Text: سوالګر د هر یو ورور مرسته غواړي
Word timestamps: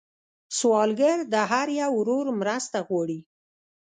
سوالګر 0.57 1.17
د 1.33 1.35
هر 1.51 1.67
یو 1.81 1.91
ورور 1.99 2.25
مرسته 2.41 2.77
غواړي 2.87 3.19